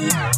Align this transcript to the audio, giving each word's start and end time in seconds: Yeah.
Yeah. 0.00 0.32